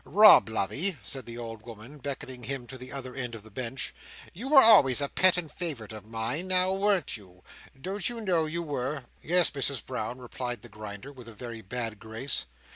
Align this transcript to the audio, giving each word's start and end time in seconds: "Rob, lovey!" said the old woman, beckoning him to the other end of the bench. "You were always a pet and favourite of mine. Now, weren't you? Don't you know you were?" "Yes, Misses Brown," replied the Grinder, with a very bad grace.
"Rob, 0.03 0.49
lovey!" 0.49 0.97
said 1.03 1.27
the 1.27 1.37
old 1.37 1.61
woman, 1.61 1.99
beckoning 1.99 2.45
him 2.45 2.65
to 2.65 2.77
the 2.79 2.91
other 2.91 3.13
end 3.13 3.35
of 3.35 3.43
the 3.43 3.51
bench. 3.51 3.93
"You 4.33 4.47
were 4.49 4.59
always 4.63 4.99
a 4.99 5.07
pet 5.09 5.37
and 5.37 5.51
favourite 5.51 5.91
of 5.93 6.07
mine. 6.07 6.47
Now, 6.47 6.73
weren't 6.73 7.17
you? 7.17 7.43
Don't 7.79 8.09
you 8.09 8.19
know 8.19 8.47
you 8.47 8.63
were?" 8.63 9.03
"Yes, 9.21 9.53
Misses 9.53 9.79
Brown," 9.79 10.17
replied 10.17 10.63
the 10.63 10.69
Grinder, 10.69 11.13
with 11.13 11.27
a 11.27 11.35
very 11.35 11.61
bad 11.61 11.99
grace. 11.99 12.47